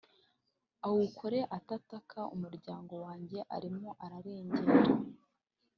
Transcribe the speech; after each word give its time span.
awukore 0.85 1.39
atataka[attaquer] 1.57 2.33
umuryango 2.35 2.93
wanjye 3.05 3.39
arimo 3.55 3.89
ararengera… 4.03 4.75